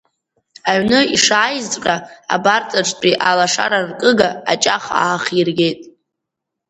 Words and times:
Аҩны 0.69 0.99
ишааизҵәҟьа, 1.15 1.95
абарҵаҿтәи 2.33 3.19
алашараркыга 3.29 4.29
аҷах 4.51 4.85
аахиргеит. 5.01 5.79